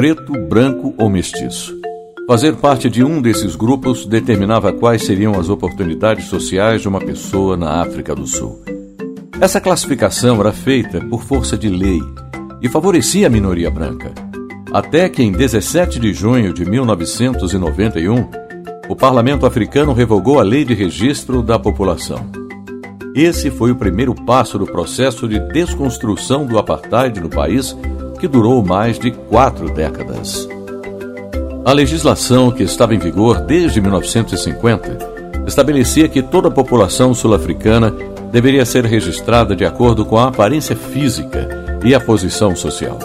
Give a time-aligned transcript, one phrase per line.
[0.00, 1.78] preto, branco ou mestiço.
[2.26, 7.54] Fazer parte de um desses grupos determinava quais seriam as oportunidades sociais de uma pessoa
[7.54, 8.64] na África do Sul.
[9.38, 12.00] Essa classificação era feita por força de lei
[12.62, 14.10] e favorecia a minoria branca.
[14.72, 18.26] Até que em 17 de junho de 1991,
[18.88, 22.24] o parlamento africano revogou a lei de registro da população.
[23.14, 27.76] Esse foi o primeiro passo do processo de desconstrução do apartheid no país,
[28.20, 30.46] que durou mais de quatro décadas.
[31.64, 34.98] A legislação que estava em vigor desde 1950
[35.46, 37.94] estabelecia que toda a população sul-africana
[38.30, 41.48] deveria ser registrada de acordo com a aparência física
[41.82, 42.98] e a posição social.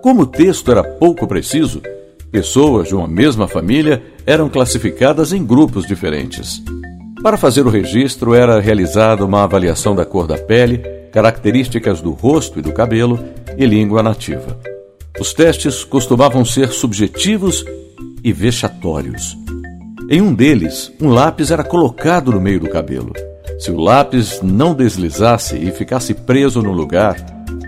[0.00, 1.82] Como o texto era pouco preciso,
[2.30, 6.62] pessoas de uma mesma família eram classificadas em grupos diferentes.
[7.22, 10.78] Para fazer o registro, era realizada uma avaliação da cor da pele,
[11.12, 13.18] características do rosto e do cabelo
[13.60, 14.58] e língua nativa.
[15.20, 17.62] Os testes costumavam ser subjetivos
[18.24, 19.36] e vexatórios.
[20.08, 23.12] Em um deles, um lápis era colocado no meio do cabelo.
[23.58, 27.16] Se o lápis não deslizasse e ficasse preso no lugar,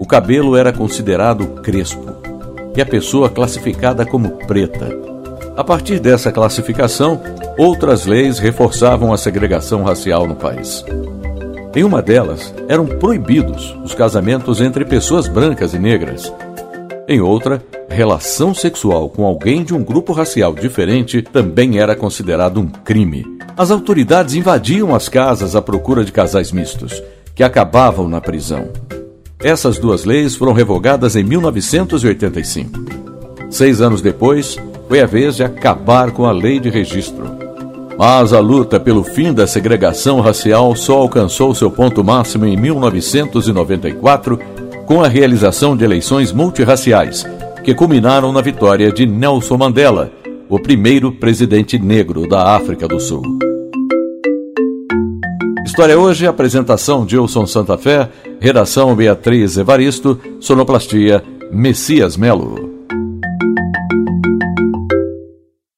[0.00, 2.04] o cabelo era considerado crespo
[2.76, 4.88] e a pessoa classificada como preta.
[5.56, 7.22] A partir dessa classificação,
[7.56, 10.84] outras leis reforçavam a segregação racial no país.
[11.76, 16.32] Em uma delas, eram proibidos os casamentos entre pessoas brancas e negras.
[17.06, 22.66] Em outra, relação sexual com alguém de um grupo racial diferente também era considerado um
[22.66, 23.26] crime.
[23.54, 27.02] As autoridades invadiam as casas à procura de casais mistos,
[27.34, 28.70] que acabavam na prisão.
[29.38, 32.80] Essas duas leis foram revogadas em 1985.
[33.50, 34.56] Seis anos depois,
[34.88, 37.45] foi a vez de acabar com a lei de registro.
[37.98, 44.38] Mas a luta pelo fim da segregação racial só alcançou seu ponto máximo em 1994,
[44.84, 47.26] com a realização de eleições multirraciais,
[47.64, 50.12] que culminaram na vitória de Nelson Mandela,
[50.48, 53.22] o primeiro presidente negro da África do Sul.
[55.64, 58.08] História hoje, apresentação Gilson Santa Fé,
[58.40, 62.65] redação Beatriz Evaristo, sonoplastia Messias Melo.